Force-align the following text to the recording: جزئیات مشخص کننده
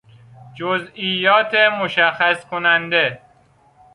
جزئیات 0.55 1.53
مشخص 1.55 2.45
کننده 2.45 3.19